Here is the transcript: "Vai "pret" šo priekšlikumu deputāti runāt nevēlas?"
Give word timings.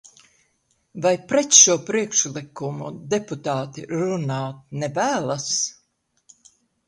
"Vai 1.05 1.11
"pret" 1.31 1.57
šo 1.57 1.75
priekšlikumu 1.89 2.87
deputāti 3.13 3.85
runāt 3.93 4.65
nevēlas?" 4.85 5.47